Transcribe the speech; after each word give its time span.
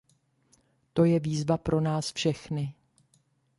To 0.93 1.05
je 1.05 1.19
výzva 1.19 1.57
pro 1.57 1.79
nás 1.81 2.13
všechny. 2.13 2.73